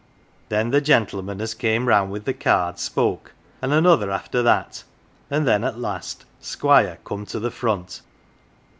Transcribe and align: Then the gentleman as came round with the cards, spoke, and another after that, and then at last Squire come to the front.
Then 0.49 0.71
the 0.71 0.81
gentleman 0.81 1.39
as 1.41 1.53
came 1.53 1.87
round 1.87 2.09
with 2.11 2.25
the 2.25 2.33
cards, 2.33 2.81
spoke, 2.81 3.33
and 3.61 3.71
another 3.71 4.09
after 4.09 4.41
that, 4.41 4.83
and 5.29 5.47
then 5.47 5.63
at 5.63 5.77
last 5.77 6.25
Squire 6.39 6.97
come 7.05 7.23
to 7.27 7.39
the 7.39 7.51
front. 7.51 8.01